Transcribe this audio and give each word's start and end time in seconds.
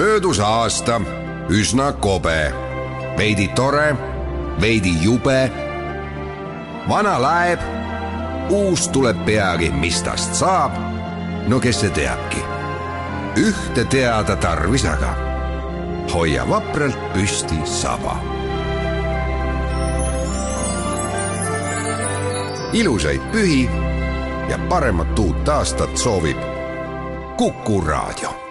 möödus 0.00 0.40
aasta 0.40 1.00
üsna 1.48 1.92
kobe, 1.92 2.52
veidi 3.16 3.48
tore, 3.48 3.96
veidi 4.60 5.02
jube. 5.02 5.52
vana 6.88 7.22
laeb, 7.22 7.60
uus 8.48 8.88
tuleb 8.88 9.24
peagi, 9.24 9.70
mis 9.70 10.02
tast 10.02 10.34
saab. 10.34 10.72
no 11.48 11.60
kes 11.60 11.80
see 11.80 11.90
teabki. 11.90 12.40
ühte 13.36 13.84
teada 13.84 14.36
tarvis 14.36 14.84
aga, 14.84 15.12
hoia 16.14 16.48
vapralt 16.48 17.12
püsti 17.12 17.60
saba. 17.64 18.16
ilusaid 22.72 23.20
pühi 23.32 23.68
ja 24.48 24.58
paremat 24.68 25.18
uut 25.18 25.48
aastat 25.48 25.96
soovib 25.96 26.38
Kuku 27.36 27.80
Raadio 27.80 28.49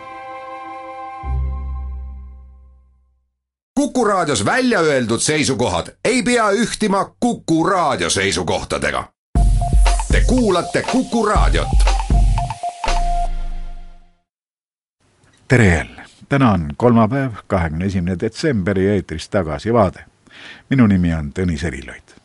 Kuku 3.90 4.06
Raadios 4.06 4.46
välja 4.46 4.80
öeldud 4.80 5.20
seisukohad 5.20 5.88
ei 6.06 6.24
pea 6.24 6.52
ühtima 6.52 7.16
Kuku 7.20 7.64
Raadio 7.64 8.10
seisukohtadega. 8.10 9.04
Te 10.12 10.22
kuulate 10.28 10.84
Kuku 10.92 11.26
Raadiot. 11.26 11.68
tere 15.48 15.68
jälle, 15.68 16.02
täna 16.30 16.52
on 16.52 16.70
kolmapäev, 16.78 17.32
kahekümne 17.48 17.86
esimene 17.86 18.20
detsember 18.20 18.80
ja 18.80 18.94
eetris 18.94 19.30
Tagasivaade. 19.30 20.06
minu 20.70 20.88
nimi 20.88 21.14
on 21.14 21.32
Tõnis 21.40 21.68
Eriloid. 21.68 22.16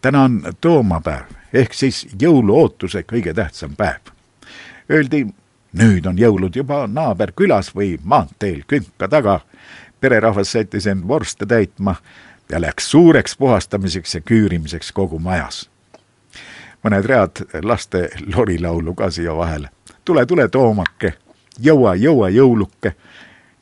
täna 0.00 0.22
on 0.22 0.42
toomapäev 0.60 1.24
ehk 1.52 1.74
siis 1.74 2.08
jõuluootuse 2.22 3.02
kõige 3.12 3.34
tähtsam 3.34 3.76
päev. 3.76 4.00
Öeldi, 4.90 5.26
nüüd 5.72 6.06
on 6.06 6.18
jõulud 6.18 6.56
juba 6.56 6.86
naaberkülas 6.86 7.74
või 7.76 7.98
maanteel 8.04 8.62
künka 8.66 9.08
taga 9.08 9.40
pererahvas 10.00 10.52
sättis 10.52 10.86
end 10.86 11.08
vorste 11.08 11.46
täitma 11.46 11.94
ja 12.50 12.60
läks 12.60 12.90
suureks 12.90 13.36
puhastamiseks 13.36 14.14
ja 14.14 14.20
küürimiseks 14.20 14.92
kogu 14.92 15.18
majas. 15.18 15.70
mõned 16.84 17.06
read 17.06 17.42
laste 17.62 18.08
lorilaulu 18.34 18.94
ka 18.94 19.10
siia 19.10 19.36
vahele. 19.36 19.68
tule, 20.04 20.26
tule, 20.26 20.48
Toomake, 20.48 21.14
jõua, 21.58 21.94
jõua, 21.94 22.28
jõuluke. 22.30 22.92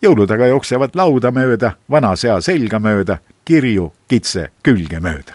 jõulud 0.03 0.31
aga 0.31 0.47
jooksevad 0.47 0.91
lauda 0.95 1.31
mööda, 1.31 1.73
vana 1.91 2.17
sea 2.17 2.41
selga 2.41 2.78
mööda, 2.78 3.19
kirju 3.45 3.93
kitse 4.09 4.48
külge 4.62 5.00
mööda. 5.00 5.34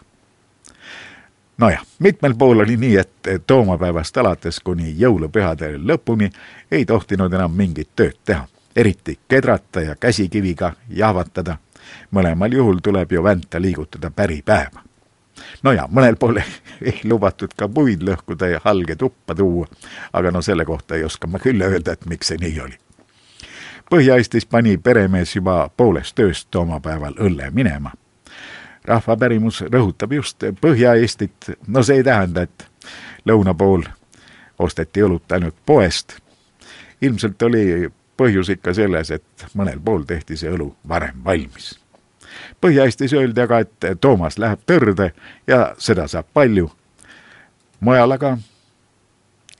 nojah, 1.58 1.82
mitmel 2.00 2.36
pool 2.36 2.60
oli 2.60 2.78
nii, 2.78 2.98
et 2.98 3.48
toomapäevast 3.48 4.18
alates 4.18 4.60
kuni 4.60 4.96
jõulupühade 4.98 5.78
lõpuni 5.78 6.32
ei 6.72 6.86
tohtinud 6.86 7.34
enam 7.34 7.52
mingit 7.52 7.90
tööd 7.96 8.18
teha 8.26 8.48
eriti 8.76 9.20
kedrata 9.28 9.82
ja 9.82 9.96
käsikiviga 9.96 10.74
jahvatada. 10.90 11.58
mõlemal 12.12 12.54
juhul 12.54 12.80
tuleb 12.84 13.12
ju 13.12 13.24
vänta 13.24 13.62
liigutada 13.62 14.12
päripäeva. 14.12 14.82
no 15.64 15.72
ja 15.72 15.88
mõnel 15.92 16.16
pool 16.16 16.38
ei 16.82 17.00
lubatud 17.04 17.54
ka 17.58 17.68
puid 17.68 18.02
lõhkuda 18.02 18.46
ja 18.46 18.62
halge 18.64 18.96
tuppa 18.96 19.36
tuua, 19.36 19.68
aga 20.14 20.32
no 20.32 20.42
selle 20.42 20.66
kohta 20.66 20.96
ei 20.96 21.04
oska 21.04 21.28
ma 21.28 21.40
küll 21.40 21.62
öelda, 21.62 21.92
et 21.92 22.06
miks 22.06 22.28
see 22.28 22.38
nii 22.38 22.60
oli. 22.62 22.78
Põhja-Eestis 23.92 24.46
pani 24.46 24.78
peremees 24.78 25.36
juba 25.36 25.70
poolest 25.78 26.20
ööst 26.20 26.48
toomapäeval 26.52 27.14
õlle 27.20 27.52
minema. 27.52 27.92
rahvapärimus 28.86 29.62
rõhutab 29.62 30.14
just 30.14 30.44
Põhja-Eestit, 30.62 31.58
no 31.68 31.84
see 31.84 31.96
ei 31.96 32.04
tähenda, 32.04 32.42
et 32.42 32.68
lõuna 33.26 33.54
pool 33.54 33.84
osteti 34.60 35.04
õlut 35.04 35.32
ainult 35.32 35.56
poest. 35.66 36.18
ilmselt 37.02 37.42
oli 37.42 37.92
põhjus 38.18 38.50
ikka 38.54 38.74
selles, 38.74 39.12
et 39.12 39.48
mõnel 39.54 39.80
pool 39.84 40.04
tehti 40.08 40.38
see 40.38 40.52
õlu 40.52 40.72
varem 40.88 41.24
valmis. 41.26 41.74
Põhja-Eestis 42.62 43.14
öeldi 43.14 43.42
aga, 43.42 43.60
et 43.60 44.02
Toomas 44.02 44.38
läheb 44.40 44.62
tõrde 44.66 45.12
ja 45.48 45.74
seda 45.78 46.08
saab 46.08 46.28
palju. 46.34 46.72
mujal 47.80 48.12
aga 48.12 48.38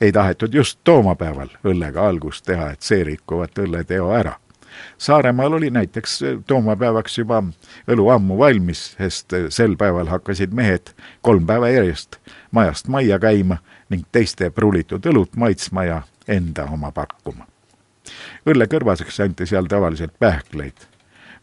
ei 0.00 0.12
tahetud 0.12 0.54
just 0.54 0.78
toomapäeval 0.84 1.48
õllega 1.64 2.06
algust 2.08 2.46
teha, 2.46 2.70
et 2.70 2.82
see 2.82 3.04
rikkuvat 3.04 3.58
õlleteo 3.58 4.10
ära. 4.14 4.36
Saaremaal 4.98 5.52
oli 5.52 5.70
näiteks 5.70 6.20
toomapäevaks 6.46 7.18
juba 7.18 7.42
õlu 7.90 8.08
ammu 8.14 8.38
valmis, 8.38 8.96
sest 8.98 9.34
sel 9.48 9.76
päeval 9.76 10.08
hakkasid 10.08 10.54
mehed 10.54 10.94
kolm 11.20 11.46
päeva 11.46 11.68
järjest 11.68 12.18
majast 12.50 12.88
majja 12.88 13.18
käima 13.18 13.60
ning 13.88 14.06
teiste 14.12 14.50
pruulitud 14.50 15.06
õlut 15.06 15.36
maitsma 15.36 15.84
ja 15.84 16.02
enda 16.28 16.64
oma 16.64 16.92
pakkuma 16.92 17.51
õlle 18.46 18.66
kõrvaseks 18.66 19.20
anti 19.22 19.46
seal 19.46 19.66
tavaliselt 19.66 20.18
pähkleid. 20.18 20.88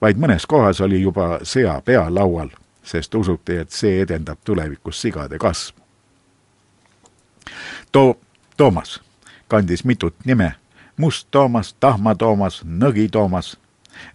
vaid 0.01 0.17
mõnes 0.17 0.45
kohas 0.47 0.81
oli 0.81 1.01
juba 1.01 1.39
sea 1.43 1.81
pea 1.85 2.05
laual, 2.15 2.49
sest 2.83 3.15
usuti, 3.15 3.57
et 3.57 3.71
see 3.71 4.01
edendab 4.01 4.37
tulevikus 4.45 5.01
sigade 5.01 5.37
kasvu. 5.37 5.79
Too, 7.91 8.19
Toomas 8.57 9.01
kandis 9.49 9.85
mitut 9.85 10.15
nime, 10.25 10.55
Must 10.97 11.27
Toomas, 11.31 11.75
Tahma 11.79 12.15
Toomas, 12.15 12.63
Nõgi 12.65 13.09
Toomas, 13.09 13.57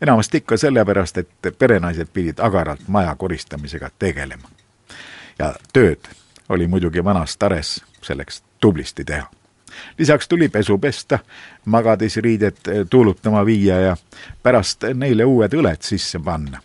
enamasti 0.03 0.37
ikka 0.37 0.57
sellepärast, 0.57 1.19
et 1.19 1.29
perenaised 1.59 2.09
pidid 2.13 2.39
agaralt 2.39 2.89
maja 2.89 3.15
koristamisega 3.15 3.91
tegelema. 3.99 4.49
ja 5.39 5.55
tööd 5.73 5.99
oli 6.49 6.67
muidugi 6.67 7.05
vanas 7.05 7.37
tares 7.37 7.85
selleks 8.03 8.43
tublisti 8.61 9.05
teha 9.05 9.27
lisaks 9.99 10.29
tuli 10.29 10.49
pesu 10.49 10.79
pesta, 10.79 11.19
magadisriided 11.65 12.57
eh, 12.69 12.87
tuulutama 12.91 13.47
viia 13.47 13.81
ja 13.81 13.97
pärast 14.43 14.85
neile 14.95 15.25
uued 15.25 15.53
õled 15.55 15.83
sisse 15.83 16.19
panna. 16.19 16.61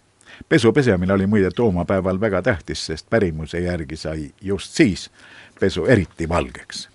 pesu 0.50 0.74
pesemine 0.74 1.14
oli 1.14 1.28
muide 1.28 1.52
toomapäeval 1.52 2.22
väga 2.22 2.42
tähtis, 2.42 2.86
sest 2.86 3.10
pärimuse 3.10 3.60
järgi 3.60 3.96
sai 3.96 4.32
just 4.42 4.72
siis 4.74 5.12
pesu 5.60 5.86
eriti 5.86 6.30
valgeks. 6.30 6.90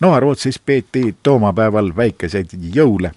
Noa-Rootsis 0.00 0.58
peeti 0.58 1.16
toomapäeval 1.22 1.92
väikeseid 1.96 2.48
jõule. 2.74 3.12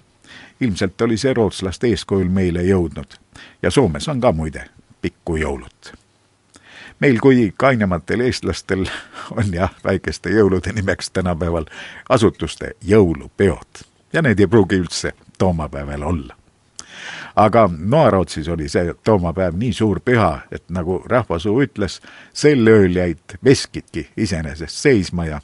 ilmselt 0.60 1.00
oli 1.00 1.16
see 1.16 1.34
rootslaste 1.34 1.86
eeskujul 1.86 2.28
meile 2.28 2.62
jõudnud 2.62 3.18
ja 3.62 3.70
Soomes 3.70 4.08
on 4.08 4.20
ka 4.20 4.32
muide 4.32 4.68
pikku 5.02 5.36
jõulut 5.36 6.01
meil 7.02 7.18
kui 7.20 7.54
kainematel 7.56 8.20
eestlastel 8.20 8.86
on 9.38 9.48
jah, 9.54 9.72
väikeste 9.84 10.30
jõulude 10.30 10.72
nimeks 10.72 11.10
tänapäeval 11.10 11.66
asutuste 12.08 12.76
jõulupeod. 12.86 13.82
Ja 14.12 14.22
need 14.22 14.40
ei 14.40 14.46
pruugi 14.46 14.78
üldse 14.78 15.12
toomapäeval 15.38 16.02
olla. 16.02 16.36
aga 17.36 17.70
Noarootsis 17.78 18.48
oli 18.48 18.68
see 18.68 18.94
toomapäev 19.04 19.56
nii 19.56 19.72
suur 19.72 20.00
püha, 20.04 20.40
et 20.52 20.62
nagu 20.68 21.02
rahvasuu 21.08 21.62
ütles, 21.64 22.00
sel 22.32 22.68
ööl 22.68 22.96
jäid 22.96 23.38
veskidki 23.44 24.08
iseenesest 24.16 24.76
seisma 24.76 25.24
ja 25.26 25.40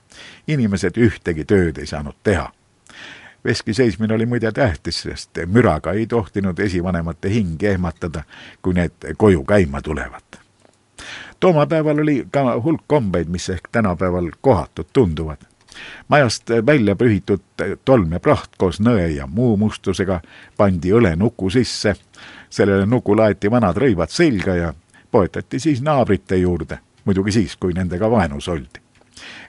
inimesed 0.46 0.96
ühtegi 0.96 1.44
tööd 1.44 1.78
ei 1.78 1.86
saanud 1.86 2.14
teha. 2.22 2.52
Veski 3.44 3.74
seismine 3.74 4.14
oli 4.14 4.26
muide 4.26 4.52
tähtis, 4.52 5.02
sest 5.02 5.40
müraga 5.46 5.92
ei 5.92 6.06
tohtinud 6.06 6.58
esivanemate 6.58 7.32
hinge 7.32 7.72
ehmatada, 7.72 8.22
kui 8.62 8.74
need 8.74 9.14
koju 9.16 9.44
käima 9.44 9.82
tulevad 9.82 10.38
toomapäeval 11.40 11.98
oli 11.98 12.26
ka 12.30 12.60
hulk 12.60 12.80
kombeid, 12.86 13.28
mis 13.28 13.50
ehk 13.50 13.68
tänapäeval 13.72 14.30
kohatud 14.40 14.86
tunduvad. 14.92 15.36
majast 16.08 16.50
välja 16.66 16.94
pühitud 16.94 17.40
tolm 17.84 18.12
ja 18.12 18.20
praht 18.20 18.56
koos 18.58 18.80
nõe 18.80 19.06
ja 19.14 19.26
muu 19.26 19.56
mustusega 19.56 20.20
pandi 20.56 20.90
õlenuku 20.92 21.50
sisse, 21.50 21.94
sellele 22.50 22.86
nukule 22.86 23.22
aeti 23.22 23.50
vanad 23.50 23.76
rõivad 23.76 24.10
selga 24.10 24.54
ja 24.54 24.72
poetati 25.10 25.58
siis 25.58 25.82
naabrite 25.82 26.36
juurde, 26.36 26.78
muidugi 27.04 27.32
siis, 27.32 27.56
kui 27.56 27.72
nendega 27.72 28.10
vaenus 28.10 28.48
oldi. 28.48 28.80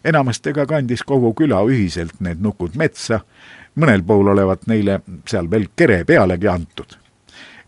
enamasti 0.03 0.50
aga 0.50 0.66
kandis 0.66 1.03
kogu 1.03 1.33
küla 1.33 1.63
ühiselt 1.66 2.19
need 2.19 2.41
nukud 2.41 2.75
metsa, 2.75 3.19
mõnel 3.75 4.03
pool 4.03 4.27
olevat 4.27 4.67
neile 4.67 5.01
seal 5.25 5.50
veel 5.51 5.68
kere 5.75 6.03
pealegi 6.03 6.47
antud. 6.47 6.97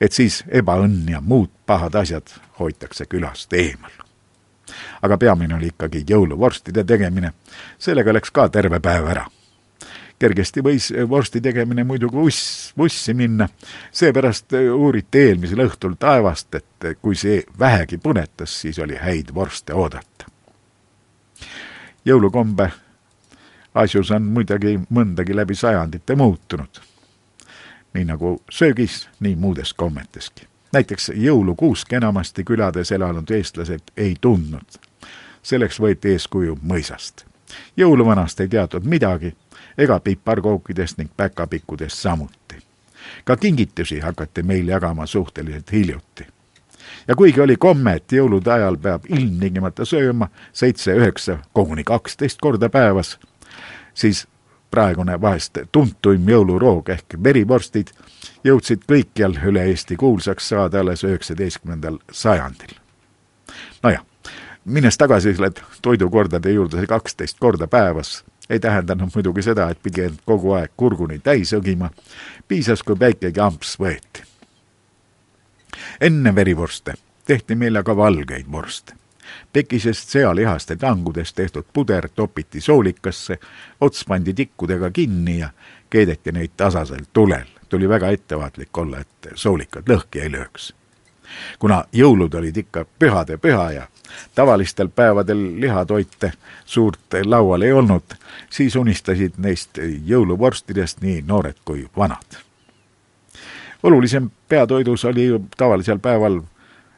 et 0.01 0.11
siis 0.11 0.43
ebaõnn 0.47 1.09
ja 1.09 1.21
muud 1.21 1.49
pahad 1.65 1.95
asjad 1.95 2.29
hoitakse 2.59 3.05
külast 3.05 3.53
eemal 3.53 4.10
aga 5.01 5.17
peamine 5.17 5.55
oli 5.55 5.71
ikkagi 5.71 6.03
jõuluvorstide 6.09 6.83
tegemine. 6.83 7.33
sellega 7.77 8.13
läks 8.13 8.31
ka 8.31 8.49
terve 8.49 8.79
päev 8.79 9.07
ära. 9.07 9.25
kergesti 10.19 10.61
võis 10.61 10.91
vorsti 11.09 11.41
tegemine 11.41 11.83
muidugi 11.83 12.17
uss, 12.17 12.73
vussi 12.77 13.13
minna, 13.13 13.47
seepärast 13.91 14.53
uuriti 14.53 15.19
eelmisel 15.19 15.65
õhtul 15.65 15.95
taevast, 15.99 16.55
et 16.55 16.97
kui 17.01 17.15
see 17.15 17.43
vähegi 17.59 17.97
punetas, 17.97 18.61
siis 18.61 18.79
oli 18.79 18.95
häid 18.95 19.33
vorste 19.33 19.73
oodata. 19.73 20.25
jõulukombe 22.05 22.71
asjus 23.73 24.11
on 24.11 24.23
muidugi 24.23 24.79
mõndagi 24.89 25.35
läbi 25.35 25.55
sajandite 25.55 26.15
muutunud. 26.15 26.81
nii 27.93 28.05
nagu 28.05 28.41
söögis, 28.49 29.07
nii 29.19 29.35
muudes 29.35 29.73
kommeteski 29.73 30.50
näiteks 30.71 31.11
jõulukuusk 31.15 31.93
enamasti 31.93 32.43
külades 32.43 32.91
elanud 32.91 33.29
eestlased 33.29 33.91
ei 33.97 34.15
tundnud. 34.21 34.79
selleks 35.43 35.79
võeti 35.79 36.11
eeskuju 36.11 36.59
mõisast. 36.63 37.25
jõuluvanast 37.77 38.39
ei 38.39 38.47
teatud 38.47 38.85
midagi 38.85 39.35
ega 39.77 39.99
piparkookidest 39.99 40.97
ning 40.97 41.09
päkapikkudest 41.17 41.97
samuti. 41.97 42.55
ka 43.25 43.37
kingitusi 43.37 43.99
hakati 43.99 44.43
meil 44.43 44.67
jagama 44.67 45.05
suhteliselt 45.05 45.71
hiljuti. 45.71 46.27
ja 47.07 47.15
kuigi 47.15 47.41
oli 47.41 47.55
komme, 47.55 47.93
et 47.93 48.11
jõulude 48.11 48.51
ajal 48.51 48.77
peab 48.77 49.05
ilmtingimata 49.09 49.85
sööma 49.85 50.27
seitse, 50.53 50.93
üheksa, 50.93 51.37
koguni 51.53 51.83
kaksteist 51.83 52.39
korda 52.41 52.69
päevas, 52.69 53.19
siis 53.93 54.27
praegune 54.71 55.21
vahest 55.21 55.57
tuntuim 55.71 56.29
jõuluroog 56.29 56.89
ehk 56.89 57.17
verivorstid 57.23 57.91
jõudsid 58.43 58.85
kõikjal 58.89 59.35
üle 59.47 59.65
Eesti 59.69 59.95
kuulsaks 59.95 60.49
saada 60.49 60.79
alles 60.79 61.03
üheksateistkümnendal 61.03 61.99
sajandil. 62.11 62.75
nojah, 63.83 64.05
minnes 64.65 64.97
tagasi 64.97 65.35
selle 65.35 65.51
toidukordade 65.81 66.51
juurde, 66.51 66.77
see 66.77 66.87
kaksteist 66.87 67.39
korda 67.39 67.67
päevas 67.67 68.23
ei 68.49 68.59
tähendanud 68.59 69.09
muidugi 69.15 69.41
seda, 69.41 69.69
et 69.69 69.83
pidi 69.83 70.01
end 70.01 70.23
kogu 70.25 70.51
aeg 70.51 70.71
kurguni 70.77 71.19
täis 71.19 71.53
õgima, 71.53 71.89
piisas, 72.47 72.83
kui 72.83 72.99
väikegi 72.99 73.39
amps 73.39 73.77
võeti. 73.79 74.23
enne 76.01 76.35
verivorste 76.35 76.93
tehti 77.25 77.55
meil 77.55 77.75
aga 77.75 77.95
valgeid 77.95 78.51
vorste 78.51 79.00
tekisest 79.53 80.09
sealihast 80.09 80.69
ja 80.69 80.75
tangudest 80.75 81.35
tehtud 81.35 81.65
puder 81.73 82.09
topiti 82.15 82.61
soolikasse, 82.61 83.39
ots 83.81 84.05
pandi 84.05 84.33
tikkudega 84.33 84.91
kinni 84.91 85.39
ja 85.39 85.49
keedeti 85.89 86.31
neid 86.31 86.51
tasasel 86.57 87.05
tulel. 87.13 87.45
tuli 87.69 87.89
väga 87.89 88.09
ettevaatlik 88.09 88.77
olla, 88.77 88.99
et 88.99 89.27
soolikad 89.35 89.83
lõhki 89.89 90.21
ei 90.21 90.31
lööks. 90.31 90.73
kuna 91.59 91.83
jõulud 91.93 92.33
olid 92.35 92.57
ikka 92.57 92.85
pühade 92.99 93.37
püha 93.37 93.71
ja 93.71 93.87
tavalistel 94.35 94.87
päevadel 94.87 95.61
lihatoite 95.61 96.31
suurt 96.65 96.99
laual 97.25 97.61
ei 97.61 97.71
olnud, 97.71 98.15
siis 98.49 98.75
unistasid 98.75 99.33
neist 99.37 99.79
jõuluvorstidest 100.05 101.01
nii 101.01 101.23
noored 101.27 101.57
kui 101.65 101.87
vanad. 101.97 102.39
olulisem 103.83 104.29
peatoidus 104.49 105.05
oli 105.05 105.41
tavalisel 105.57 105.99
päeval 105.99 106.41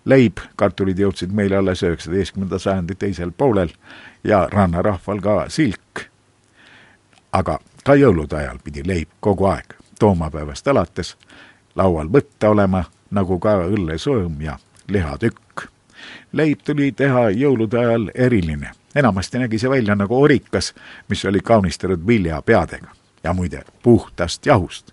leib, 0.06 0.38
kartulid 0.56 1.00
jõudsid 1.00 1.32
meile 1.32 1.58
alles 1.58 1.84
üheksateistkümnenda 1.84 2.60
sajandi 2.60 2.96
teisel 2.96 3.32
poolel 3.32 3.70
ja 4.24 4.48
rannarahval 4.52 5.22
ka 5.22 5.46
silk. 5.50 6.10
aga 7.32 7.60
ka 7.84 7.96
jõulude 7.96 8.36
ajal 8.38 8.60
pidi 8.64 8.84
leib 8.88 9.10
kogu 9.20 9.46
aeg, 9.46 9.74
toomapäevast 10.00 10.68
alates, 10.68 11.18
laual 11.76 12.12
võtta 12.12 12.50
olema, 12.50 12.84
nagu 13.12 13.40
ka 13.40 13.58
õllesõõm 13.68 14.42
ja 14.42 14.58
lihatükk. 14.88 15.68
leib 16.32 16.60
tuli 16.66 16.92
teha 16.92 17.30
jõulude 17.30 17.80
ajal 17.80 18.12
eriline, 18.16 18.72
enamasti 18.96 19.40
nägi 19.40 19.60
see 19.60 19.70
välja 19.70 19.96
nagu 19.96 20.22
orikas, 20.22 20.74
mis 21.10 21.26
oli 21.26 21.40
kaunistatud 21.40 22.08
viljapeadega 22.08 22.92
ja 23.24 23.34
muide, 23.34 23.64
puhtast 23.84 24.46
jahust. 24.46 24.92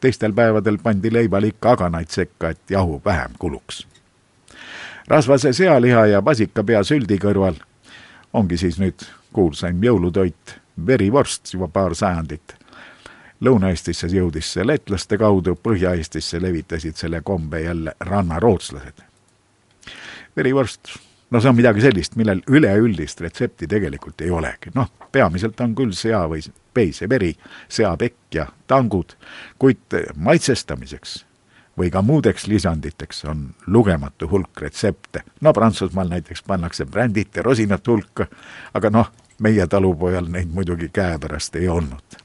teistel 0.00 0.32
päevadel 0.32 0.78
pandi 0.78 1.12
leibal 1.12 1.42
ikka 1.42 1.70
aganaid 1.70 2.08
sekka, 2.08 2.48
et 2.48 2.70
jahu 2.70 3.02
vähem 3.04 3.30
kuluks 3.38 3.91
rasvase 5.08 5.52
sealiha 5.52 6.06
ja 6.06 6.24
vasikapea 6.24 6.82
süldi 6.84 7.18
kõrval 7.18 7.58
ongi 8.32 8.56
siis 8.56 8.78
nüüd 8.80 9.04
kuulsaim 9.32 9.82
jõulutoit 9.84 10.56
verivorst 10.86 11.54
juba 11.54 11.68
paar 11.68 11.94
sajandit. 11.94 12.56
Lõuna-Eestisse 13.42 14.06
jõudis 14.06 14.52
see 14.54 14.66
lätlaste 14.66 15.18
kaudu, 15.18 15.56
Põhja-Eestisse 15.58 16.40
levitasid 16.42 16.96
selle 16.96 17.22
kombe 17.22 17.60
jälle 17.60 17.94
rannarootslased. 18.00 19.02
verivorst, 20.36 20.88
no 21.30 21.40
see 21.40 21.48
on 21.48 21.56
midagi 21.56 21.80
sellist, 21.80 22.16
millel 22.16 22.40
üleüldist 22.48 23.20
retsepti 23.20 23.66
tegelikult 23.66 24.20
ei 24.20 24.30
olegi, 24.30 24.70
noh, 24.74 24.88
peamiselt 25.12 25.60
on 25.60 25.74
küll 25.74 25.92
sea 25.92 26.22
või 26.28 26.40
peiseveri, 26.74 27.34
seapekk 27.68 28.34
ja 28.34 28.46
tangud, 28.66 29.12
kuid 29.58 29.98
maitsestamiseks 30.16 31.24
või 31.78 31.90
ka 31.90 32.02
muudeks 32.02 32.46
lisanditeks 32.46 33.24
on 33.24 33.54
lugematu 33.66 34.28
hulk 34.30 34.60
retsepte. 34.60 35.22
no 35.40 35.52
Prantsusmaal 35.52 36.08
näiteks 36.08 36.42
pannakse 36.42 36.86
brändit 36.86 37.36
ja 37.36 37.42
rosinat 37.42 37.86
hulka, 37.88 38.26
aga 38.74 38.90
noh, 38.90 39.12
meie 39.38 39.66
talupojal 39.66 40.28
neid 40.28 40.48
muidugi 40.52 40.88
käepärast 40.88 41.56
ei 41.56 41.68
olnud. 41.68 42.18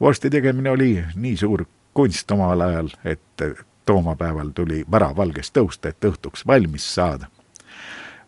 vorsti 0.00 0.30
tegemine 0.30 0.70
oli 0.70 1.04
nii 1.14 1.36
suur 1.36 1.64
kunst 1.94 2.30
omal 2.30 2.60
ajal, 2.60 2.88
et 3.04 3.42
toomapäeval 3.86 4.48
tuli 4.54 4.84
varavalgest 4.90 5.56
tõusta, 5.56 5.88
et 5.88 6.04
õhtuks 6.04 6.46
valmis 6.46 6.94
saada. 6.94 7.26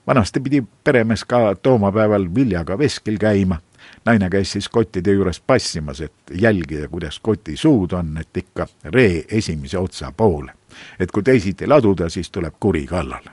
vanasti 0.06 0.40
pidi 0.40 0.64
peremees 0.84 1.24
ka 1.24 1.54
toomapäeval 1.62 2.34
viljaga 2.34 2.78
veskil 2.78 3.18
käima 3.18 3.58
naine 4.04 4.30
käis 4.30 4.52
siis 4.52 4.68
kottide 4.68 5.12
juures 5.12 5.40
passimas, 5.40 6.00
et 6.00 6.12
jälgida, 6.40 6.88
kuidas 6.88 7.20
koti 7.20 7.56
suud 7.56 7.92
on, 7.92 8.16
et 8.20 8.36
ikka 8.36 8.66
ree 8.84 9.24
esimese 9.28 9.78
otsa 9.78 10.12
poole. 10.16 10.52
et 11.00 11.10
kui 11.10 11.22
teisiti 11.22 11.66
laduda, 11.66 12.08
siis 12.08 12.30
tuleb 12.30 12.54
kuri 12.60 12.86
kallale. 12.86 13.30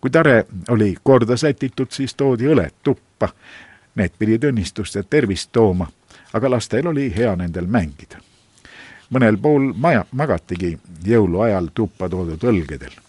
kui 0.00 0.10
tare 0.10 0.46
oli 0.68 0.94
korda 1.02 1.36
sätitud, 1.36 1.86
siis 1.90 2.14
toodi 2.14 2.46
õled 2.46 2.72
tuppa. 2.82 3.28
Need 3.94 4.10
pidid 4.18 4.44
õnnistust 4.44 4.94
ja 4.94 5.02
tervist 5.02 5.52
tooma, 5.52 5.86
aga 6.32 6.50
lastel 6.50 6.86
oli 6.86 7.12
hea 7.16 7.36
nendel 7.36 7.66
mängida. 7.66 8.18
mõnel 9.10 9.38
pool 9.38 9.72
maja 9.76 10.04
magatigi 10.12 10.78
jõuluajal 11.06 11.68
tuppa 11.74 12.08
toodud 12.08 12.44
õlgedel 12.44 13.04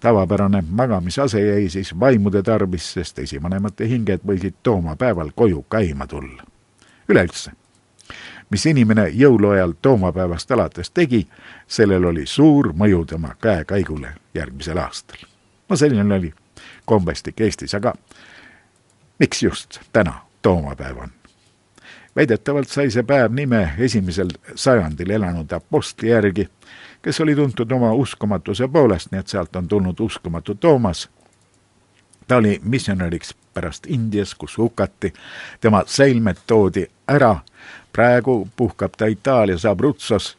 tavapärane 0.00 0.64
magamisase 0.70 1.40
jäi 1.40 1.68
siis 1.68 2.00
vaimude 2.00 2.42
tarbis, 2.42 2.92
sest 2.92 3.18
esivanemate 3.18 3.88
hinged 3.88 4.20
võisid 4.26 4.54
toomapäeval 4.62 5.30
koju 5.34 5.62
käima 5.70 6.06
tulla. 6.06 6.42
üleüldse, 7.08 7.52
mis 8.50 8.66
inimene 8.66 9.08
jõuluajal 9.08 9.72
toomapäevast 9.82 10.50
alates 10.50 10.90
tegi, 10.90 11.26
sellel 11.66 12.04
oli 12.04 12.26
suur 12.26 12.72
mõju 12.72 13.04
tema 13.06 13.34
käekäigule 13.42 14.14
järgmisel 14.34 14.78
aastal. 14.78 15.18
no 15.68 15.76
selline 15.76 16.14
oli 16.14 16.34
kombestik 16.84 17.40
Eestis, 17.40 17.74
aga 17.74 17.94
miks 19.18 19.42
just 19.42 19.80
täna 19.92 20.20
toomapäev 20.42 20.98
on? 20.98 21.10
väidetavalt 22.16 22.68
sai 22.68 22.90
see 22.90 23.02
päev 23.06 23.32
nime 23.34 23.72
esimesel 23.78 24.32
sajandil 24.54 25.10
elanud 25.10 25.52
apostli 25.52 26.10
järgi 26.10 26.48
kes 27.02 27.20
oli 27.20 27.36
tuntud 27.36 27.70
oma 27.70 27.92
uskumatuse 27.92 28.68
poolest, 28.68 29.12
nii 29.12 29.20
et 29.20 29.28
sealt 29.28 29.56
on 29.56 29.68
tulnud 29.68 30.00
uskumatu 30.00 30.54
Toomas. 30.54 31.08
ta 32.28 32.36
oli 32.36 32.60
missionäriks 32.62 33.34
pärast 33.54 33.86
Indias, 33.86 34.34
kus 34.34 34.58
hukati, 34.58 35.12
tema 35.60 35.82
säilmed 35.86 36.36
toodi 36.46 36.86
ära, 37.08 37.36
praegu 37.92 38.48
puhkab 38.56 38.92
ta 38.96 39.06
Itaalias 39.06 39.64
Abruzzos. 39.64 40.38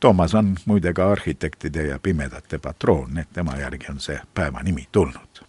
Toomas 0.00 0.34
on 0.34 0.56
muide 0.64 0.92
ka 0.92 1.12
arhitektide 1.12 1.86
ja 1.86 1.98
pimedate 1.98 2.58
patroon, 2.58 3.14
nii 3.14 3.22
et 3.22 3.32
tema 3.32 3.56
järgi 3.56 3.86
on 3.90 4.00
see 4.00 4.20
päeva 4.34 4.62
nimi 4.62 4.88
tulnud. 4.92 5.44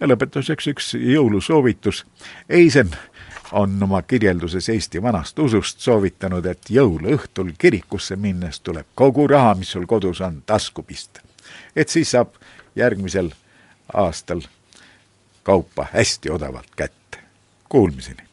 ja 0.00 0.08
lõpetuseks 0.08 0.66
üks 0.68 0.94
jõulusoovitus. 0.98 2.06
Eisen 2.48 2.90
on 3.52 3.82
oma 3.82 4.02
kirjelduses 4.02 4.68
Eesti 4.68 5.02
vanast 5.02 5.38
usust 5.38 5.80
soovitanud, 5.80 6.46
et 6.46 6.70
jõuluõhtul 6.70 7.52
kirikusse 7.58 8.16
minnes 8.16 8.60
tuleb 8.60 8.86
kogu 8.94 9.26
raha, 9.26 9.54
mis 9.54 9.70
sul 9.70 9.86
kodus 9.86 10.20
on, 10.20 10.42
tasku 10.46 10.82
pista. 10.82 11.20
et 11.76 11.88
siis 11.88 12.10
saab 12.10 12.34
järgmisel 12.76 13.30
aastal 13.92 14.40
kaupa 15.42 15.86
hästi 15.92 16.30
odavalt 16.30 16.70
kätte. 16.76 17.18
Kuulmiseni! 17.68 18.31